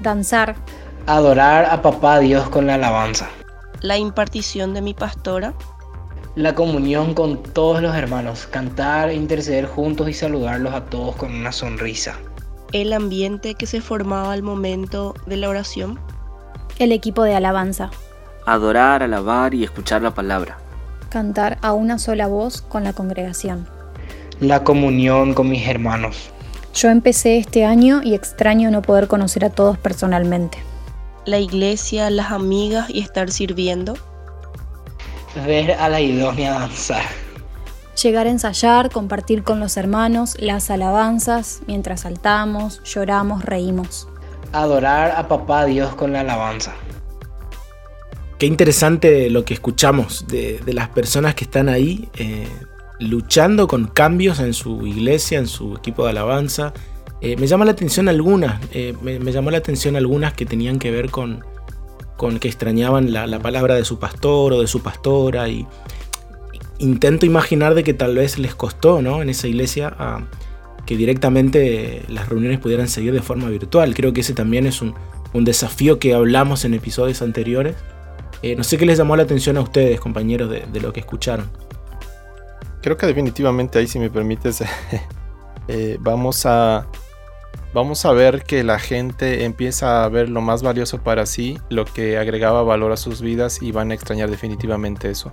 Danzar 0.00 0.56
Adorar 1.06 1.66
a 1.66 1.82
Papá 1.82 2.18
Dios 2.18 2.48
con 2.48 2.66
la 2.66 2.74
alabanza. 2.74 3.28
La 3.80 3.96
impartición 3.96 4.74
de 4.74 4.82
mi 4.82 4.92
pastora. 4.92 5.54
La 6.34 6.56
comunión 6.56 7.14
con 7.14 7.40
todos 7.40 7.80
los 7.80 7.94
hermanos. 7.94 8.48
Cantar, 8.48 9.12
interceder 9.12 9.66
juntos 9.66 10.08
y 10.08 10.12
saludarlos 10.12 10.74
a 10.74 10.84
todos 10.86 11.14
con 11.14 11.32
una 11.32 11.52
sonrisa. 11.52 12.16
El 12.72 12.92
ambiente 12.92 13.54
que 13.54 13.66
se 13.66 13.80
formaba 13.80 14.32
al 14.32 14.42
momento 14.42 15.14
de 15.26 15.36
la 15.36 15.48
oración. 15.48 16.00
El 16.80 16.90
equipo 16.90 17.22
de 17.22 17.36
alabanza. 17.36 17.90
Adorar, 18.44 19.04
alabar 19.04 19.54
y 19.54 19.62
escuchar 19.62 20.02
la 20.02 20.10
palabra. 20.10 20.58
Cantar 21.08 21.58
a 21.62 21.72
una 21.72 22.00
sola 22.00 22.26
voz 22.26 22.62
con 22.62 22.82
la 22.82 22.92
congregación. 22.92 23.68
La 24.40 24.64
comunión 24.64 25.34
con 25.34 25.48
mis 25.48 25.68
hermanos. 25.68 26.32
Yo 26.76 26.90
empecé 26.90 27.38
este 27.38 27.64
año 27.64 28.02
y 28.04 28.14
extraño 28.14 28.70
no 28.70 28.82
poder 28.82 29.08
conocer 29.08 29.44
a 29.44 29.50
todos 29.50 29.78
personalmente 29.78 30.58
la 31.26 31.40
iglesia, 31.40 32.08
las 32.08 32.30
amigas 32.30 32.88
y 32.88 33.00
estar 33.00 33.30
sirviendo? 33.30 33.94
Ver 35.44 35.72
a 35.72 35.88
la 35.88 36.00
idónea 36.00 36.58
danzar. 36.58 37.02
Llegar 38.00 38.26
a 38.26 38.30
ensayar, 38.30 38.90
compartir 38.90 39.42
con 39.42 39.60
los 39.60 39.76
hermanos 39.76 40.36
las 40.38 40.70
alabanzas 40.70 41.60
mientras 41.66 42.02
saltamos, 42.02 42.82
lloramos, 42.84 43.44
reímos. 43.44 44.08
Adorar 44.52 45.12
a 45.16 45.28
Papá 45.28 45.64
Dios 45.66 45.94
con 45.94 46.12
la 46.12 46.20
alabanza. 46.20 46.74
Qué 48.38 48.46
interesante 48.46 49.28
lo 49.30 49.44
que 49.44 49.54
escuchamos 49.54 50.26
de, 50.28 50.60
las 50.66 50.90
personas 50.90 51.34
que 51.34 51.44
están 51.44 51.68
ahí 51.68 52.08
eh, 52.18 52.46
luchando 52.98 53.66
con 53.68 53.86
cambios 53.86 54.40
en 54.40 54.54
su 54.54 54.86
iglesia, 54.86 55.38
en 55.38 55.46
su 55.46 55.74
equipo 55.74 56.04
de 56.04 56.10
alabanza, 56.10 56.72
eh, 57.20 57.36
me 57.36 57.46
llama 57.46 57.64
la 57.64 57.70
atención 57.72 58.08
algunas, 58.08 58.60
eh, 58.72 58.94
me, 59.02 59.32
llamó 59.32 59.50
la 59.50 59.58
atención 59.58 59.96
algunas 59.96 60.34
que 60.34 60.44
tenían 60.44 60.78
que 60.78 60.90
ver 60.90 61.10
con, 61.10 61.44
que 62.40 62.48
extrañaban 62.48 63.12
la, 63.12 63.38
palabra 63.40 63.74
de 63.74 63.84
su 63.84 63.98
pastor 63.98 64.52
o 64.52 64.60
de 64.60 64.66
su 64.66 64.82
pastora 64.82 65.48
y 65.48 65.66
intento 66.78 67.24
imaginar 67.24 67.74
de 67.74 67.84
que 67.84 67.94
tal 67.94 68.14
vez 68.14 68.38
les 68.38 68.54
costó 68.54 69.00
¿no? 69.00 69.22
en 69.22 69.30
esa 69.30 69.48
iglesia 69.48 69.96
que 70.84 70.96
directamente 70.96 72.02
las 72.08 72.28
reuniones 72.28 72.60
pudieran 72.60 72.86
seguir 72.86 73.12
de 73.12 73.22
forma 73.22 73.48
virtual. 73.48 73.94
Creo 73.94 74.12
que 74.12 74.20
ese 74.20 74.34
también 74.34 74.66
es 74.66 74.82
un, 74.82 74.94
desafío 75.34 75.98
que 75.98 76.14
hablamos 76.14 76.64
en 76.64 76.72
episodios 76.72 77.20
anteriores. 77.20 77.76
Eh, 78.42 78.56
no 78.56 78.64
sé 78.64 78.78
qué 78.78 78.86
les 78.86 78.96
llamó 78.96 79.16
la 79.16 79.24
atención 79.24 79.58
a 79.58 79.60
ustedes, 79.60 80.00
compañeros, 80.00 80.50
de 80.50 80.80
lo 80.80 80.94
que 80.94 81.00
escucharon. 81.00 81.50
Creo 82.86 82.96
que 82.96 83.06
definitivamente 83.06 83.80
ahí, 83.80 83.88
si 83.88 83.98
me 83.98 84.10
permites, 84.10 84.62
vamos 85.98 86.46
a 86.46 86.86
vamos 87.74 88.04
a 88.04 88.12
ver 88.12 88.44
que 88.44 88.62
la 88.62 88.78
gente 88.78 89.42
empieza 89.42 90.04
a 90.04 90.08
ver 90.08 90.28
lo 90.28 90.40
más 90.40 90.62
valioso 90.62 91.02
para 91.02 91.26
sí, 91.26 91.58
lo 91.68 91.84
que 91.84 92.16
agregaba 92.16 92.62
valor 92.62 92.92
a 92.92 92.96
sus 92.96 93.22
vidas 93.22 93.60
y 93.60 93.72
van 93.72 93.90
a 93.90 93.94
extrañar 93.94 94.30
definitivamente 94.30 95.10
eso. 95.10 95.32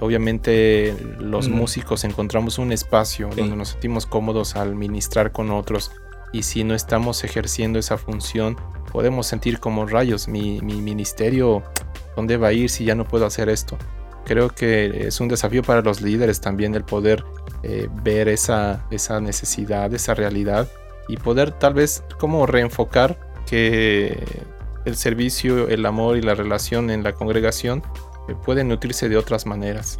Obviamente 0.00 0.94
los 1.18 1.48
músicos 1.48 2.04
encontramos 2.04 2.58
un 2.58 2.72
espacio 2.72 3.30
donde 3.34 3.56
nos 3.56 3.70
sentimos 3.70 4.04
cómodos 4.04 4.54
al 4.54 4.74
ministrar 4.74 5.32
con 5.32 5.50
otros 5.50 5.92
y 6.30 6.42
si 6.42 6.62
no 6.62 6.74
estamos 6.74 7.24
ejerciendo 7.24 7.78
esa 7.78 7.96
función 7.96 8.58
podemos 8.92 9.26
sentir 9.26 9.60
como 9.60 9.86
rayos, 9.86 10.28
mi, 10.28 10.60
ministerio, 10.60 11.62
¿dónde 12.16 12.36
va 12.36 12.48
a 12.48 12.52
ir 12.52 12.68
si 12.68 12.84
ya 12.84 12.94
no 12.94 13.08
puedo 13.08 13.24
hacer 13.24 13.48
esto? 13.48 13.78
Creo 14.24 14.50
que 14.50 15.06
es 15.06 15.20
un 15.20 15.28
desafío 15.28 15.62
para 15.62 15.82
los 15.82 16.00
líderes 16.00 16.40
también 16.40 16.74
el 16.74 16.84
poder 16.84 17.24
eh, 17.62 17.88
ver 18.02 18.28
esa, 18.28 18.86
esa 18.90 19.20
necesidad, 19.20 19.92
esa 19.92 20.14
realidad 20.14 20.68
y 21.08 21.16
poder 21.16 21.52
tal 21.52 21.74
vez 21.74 22.04
como 22.18 22.46
reenfocar 22.46 23.18
que 23.46 24.24
el 24.84 24.96
servicio, 24.96 25.68
el 25.68 25.84
amor 25.86 26.16
y 26.16 26.22
la 26.22 26.34
relación 26.34 26.90
en 26.90 27.02
la 27.02 27.12
congregación 27.12 27.82
eh, 28.28 28.34
pueden 28.44 28.68
nutrirse 28.68 29.08
de 29.08 29.16
otras 29.16 29.46
maneras. 29.46 29.98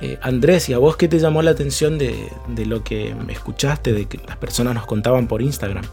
Eh, 0.00 0.18
Andrés, 0.20 0.68
¿y 0.68 0.74
a 0.74 0.78
vos 0.78 0.96
qué 0.96 1.08
te 1.08 1.18
llamó 1.18 1.40
la 1.42 1.52
atención 1.52 1.96
de, 1.96 2.28
de 2.48 2.66
lo 2.66 2.84
que 2.84 3.14
escuchaste, 3.28 3.92
de 3.92 4.06
que 4.06 4.18
las 4.26 4.36
personas 4.36 4.74
nos 4.74 4.86
contaban 4.86 5.26
por 5.26 5.40
Instagram? 5.40 5.84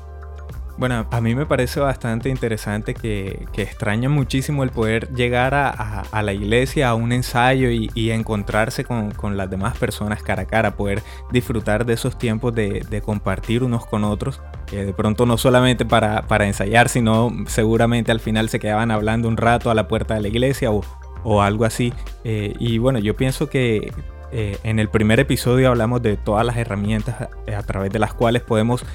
Bueno, 0.75 1.06
a 1.12 1.22
mí 1.22 1.36
me 1.36 1.46
parece 1.46 1.80
bastante 1.80 2.30
interesante 2.30 2.96
que, 2.96 3.46
que 3.53 3.62
extraña 3.62 4.10
muchísimo 4.10 4.63
el 4.63 4.72
poder 4.72 5.13
llegar 5.13 5.53
a, 5.53 6.22
la 6.24 6.34
iglesia, 6.34 6.89
a 6.89 6.96
un 6.96 7.12
ensayo 7.12 7.70
y, 7.70 8.12
encontrarse 8.12 8.84
con, 8.84 9.38
las 9.38 9.50
demás 9.50 9.77
personas 9.77 10.24
cara 10.24 10.44
a 10.44 10.46
cara, 10.46 10.75
poder 10.75 11.03
disfrutar 11.32 11.86
de 11.86 11.94
esos 11.94 12.18
tiempos 12.18 12.56
de, 12.56 13.01
compartir 13.06 13.63
unos 13.63 13.86
con 13.86 14.03
otros, 14.03 14.42
de 14.72 14.94
pronto 14.94 15.27
no 15.27 15.38
solamente 15.38 15.86
para, 15.86 16.46
ensayar, 16.46 16.89
sino 16.89 17.32
seguramente 17.48 18.12
al 18.12 18.20
final 18.20 18.50
se 18.50 18.60
quedaban 18.60 18.89
hablando 18.89 19.27
un 19.27 19.38
rato 19.38 19.70
a 19.70 19.75
la 19.75 19.88
puerta 19.88 20.15
de 20.15 20.22
la 20.22 20.27
iglesia 20.27 20.72
o, 20.72 21.42
algo 21.42 21.65
así. 21.65 21.94
Eh, 22.24 22.53
y 22.60 22.80
bueno, 22.80 23.00
yo 23.00 23.15
pienso 23.15 23.48
que 23.48 23.94
eh, 24.34 24.58
en 24.63 24.80
el 24.80 24.90
primer 24.90 25.20
episodio 25.20 25.70
hablamos 25.70 26.02
de 26.02 26.18
todas 26.18 26.46
las 26.46 26.58
herramientas 26.58 27.16
a, 27.22 27.63
través 27.63 27.92
de 27.92 28.00
las 28.00 28.13
cuales 28.13 28.42
podemos 28.42 28.86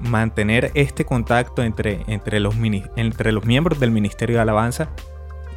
mantener 0.00 0.70
este 0.74 1.04
contacto 1.04 1.62
entre, 1.62 2.02
entre, 2.06 2.40
los 2.40 2.54
entre 2.96 3.32
los 3.32 3.44
miembros 3.44 3.80
del 3.80 3.90
Ministerio 3.90 4.36
de 4.36 4.42
Alabanza 4.42 4.90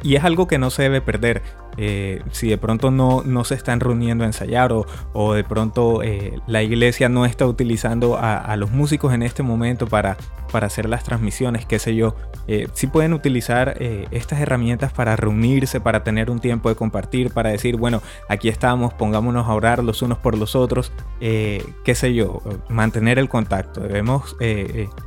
y 0.02 0.14
es 0.14 0.24
algo 0.24 0.46
que 0.46 0.58
no 0.58 0.70
se 0.70 0.82
debe 0.82 1.00
perder. 1.00 1.42
Eh, 1.76 2.22
si 2.30 2.48
de 2.48 2.58
pronto 2.58 2.90
no, 2.90 3.22
no, 3.24 3.44
se 3.44 3.54
están 3.54 3.80
reuniendo 3.80 4.24
a 4.24 4.26
ensayar 4.26 4.72
o, 4.72 4.86
o 5.12 5.34
de 5.34 5.44
pronto 5.44 6.02
eh, 6.02 6.38
la 6.46 6.62
iglesia 6.62 7.08
no 7.08 7.26
está 7.26 7.46
utilizando 7.46 8.16
a, 8.18 8.56
los 8.56 8.70
músicos 8.70 9.12
en 9.12 9.22
este 9.22 9.42
momento 9.42 9.86
para, 9.86 10.16
para 10.50 10.68
hacer 10.68 10.88
las 10.88 11.04
transmisiones, 11.04 11.66
qué 11.66 11.78
sé 11.78 11.94
yo, 11.94 12.16
eh, 12.48 12.68
sí 12.72 12.86
pueden 12.86 13.12
utilizar 13.12 13.76
estas 14.10 14.40
herramientas 14.40 14.92
para 14.92 15.16
reunirse, 15.16 15.80
para 15.80 16.02
tener 16.02 16.30
un 16.30 16.38
tiempo 16.38 16.68
de 16.70 16.74
compartir, 16.74 17.32
para 17.32 17.50
decir, 17.50 17.76
bueno, 17.76 18.00
aquí 18.28 18.48
estamos, 18.48 18.94
pongámonos 18.94 19.46
a 19.46 19.52
orar 19.52 19.84
los 19.84 20.00
unos 20.00 20.18
por 20.18 20.38
los 20.38 20.56
otros, 20.56 20.92
qué 21.20 21.94
sé 21.94 22.14
yo, 22.14 22.40
mantener 22.70 23.18
el 23.18 23.28
contacto. 23.28 23.80
Debemos 23.80 24.36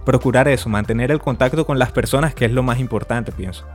procurar 0.05 0.47
eso, 0.47 0.69
mantener 0.69 1.09
el 1.11 1.19
contacto 1.19 1.65
con 1.65 1.79
las 1.79 1.91
personas, 1.91 2.35
que 2.35 2.45
es 2.45 2.51
lo 2.51 2.61
más 2.61 2.79
importante, 2.79 3.31
pienso. 3.31 3.65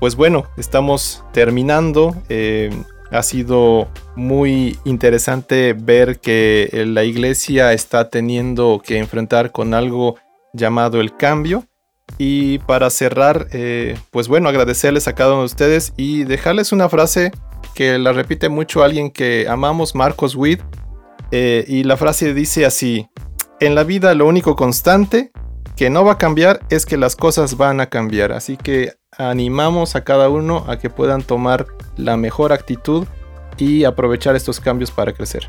Pues 0.00 0.16
bueno, 0.16 0.46
estamos 0.56 1.22
terminando. 1.30 2.16
Eh, 2.30 2.70
ha 3.10 3.22
sido 3.22 3.88
muy 4.16 4.78
interesante 4.84 5.74
ver 5.74 6.20
que 6.20 6.70
eh, 6.72 6.86
la 6.86 7.04
iglesia 7.04 7.74
está 7.74 8.08
teniendo 8.08 8.80
que 8.82 8.96
enfrentar 8.96 9.52
con 9.52 9.74
algo 9.74 10.16
llamado 10.54 11.02
el 11.02 11.14
cambio. 11.18 11.66
Y 12.16 12.60
para 12.60 12.88
cerrar, 12.88 13.48
eh, 13.52 13.94
pues 14.10 14.26
bueno, 14.26 14.48
agradecerles 14.48 15.06
a 15.06 15.14
cada 15.14 15.32
uno 15.32 15.40
de 15.40 15.46
ustedes 15.46 15.92
y 15.98 16.24
dejarles 16.24 16.72
una 16.72 16.88
frase 16.88 17.30
que 17.74 17.98
la 17.98 18.12
repite 18.12 18.48
mucho 18.48 18.82
alguien 18.82 19.10
que 19.10 19.46
amamos, 19.48 19.94
Marcos 19.94 20.34
Witt. 20.34 20.62
y 21.30 21.84
la 21.84 21.96
frase 21.96 22.34
dice 22.34 22.64
así, 22.64 23.06
en 23.60 23.74
la 23.74 23.84
vida 23.84 24.14
lo 24.14 24.26
único 24.26 24.56
constante 24.56 25.30
que 25.80 25.88
no 25.88 26.04
va 26.04 26.12
a 26.12 26.18
cambiar 26.18 26.60
es 26.68 26.84
que 26.84 26.98
las 26.98 27.16
cosas 27.16 27.56
van 27.56 27.80
a 27.80 27.86
cambiar. 27.86 28.32
Así 28.32 28.58
que 28.58 28.92
animamos 29.16 29.96
a 29.96 30.04
cada 30.04 30.28
uno 30.28 30.66
a 30.68 30.78
que 30.78 30.90
puedan 30.90 31.22
tomar 31.22 31.68
la 31.96 32.18
mejor 32.18 32.52
actitud 32.52 33.06
y 33.56 33.84
aprovechar 33.84 34.36
estos 34.36 34.60
cambios 34.60 34.90
para 34.90 35.14
crecer. 35.14 35.48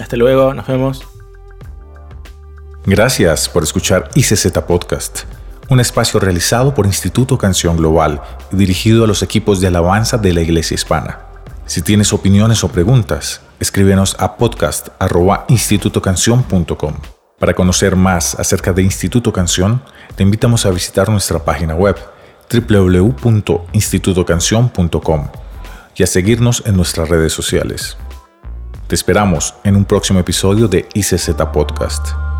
Hasta 0.00 0.16
luego, 0.16 0.52
nos 0.52 0.66
vemos. 0.66 1.06
Gracias 2.86 3.48
por 3.48 3.62
escuchar 3.62 4.10
ICZ 4.16 4.50
Podcast, 4.66 5.20
un 5.68 5.78
espacio 5.78 6.18
realizado 6.18 6.74
por 6.74 6.86
Instituto 6.86 7.38
Canción 7.38 7.76
Global 7.76 8.20
y 8.50 8.56
dirigido 8.56 9.04
a 9.04 9.06
los 9.06 9.22
equipos 9.22 9.60
de 9.60 9.68
alabanza 9.68 10.18
de 10.18 10.32
la 10.32 10.40
Iglesia 10.40 10.74
Hispana. 10.74 11.20
Si 11.66 11.82
tienes 11.82 12.12
opiniones 12.12 12.64
o 12.64 12.68
preguntas, 12.68 13.42
escríbenos 13.60 14.16
a 14.18 14.38
podcast.institutocanción.com. 14.38 17.15
Para 17.38 17.54
conocer 17.54 17.96
más 17.96 18.34
acerca 18.34 18.72
de 18.72 18.82
Instituto 18.82 19.30
Canción, 19.32 19.82
te 20.14 20.22
invitamos 20.22 20.64
a 20.64 20.70
visitar 20.70 21.10
nuestra 21.10 21.44
página 21.44 21.74
web 21.74 21.96
www.institutocancion.com 22.50 25.28
y 25.96 26.02
a 26.02 26.06
seguirnos 26.06 26.62
en 26.64 26.76
nuestras 26.76 27.10
redes 27.10 27.34
sociales. 27.34 27.98
Te 28.86 28.94
esperamos 28.94 29.54
en 29.64 29.76
un 29.76 29.84
próximo 29.84 30.20
episodio 30.20 30.66
de 30.68 30.88
ICZ 30.94 31.32
Podcast. 31.52 32.35